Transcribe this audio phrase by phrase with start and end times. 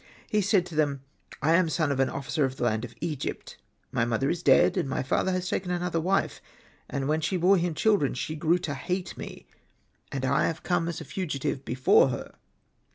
[0.35, 1.01] ''He said to them,''
[1.43, 3.57] I am son of" an officer of the land of Egypt;
[3.91, 6.41] my mother is dead, and my father has taken another wife.
[6.89, 9.45] And when she bore children, she grew to hate me,
[10.11, 12.33] and I have come as a fugitive from before her."